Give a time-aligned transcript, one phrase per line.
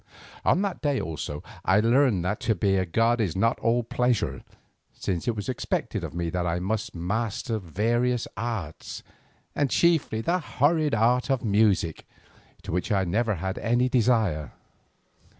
[0.43, 4.41] On that day also, I learned that to be a god is not all pleasure,
[4.91, 9.03] since it was expected of me that I must master various arts,
[9.53, 12.07] and chiefly the horrid art of music,
[12.63, 14.53] to which I never had any desire.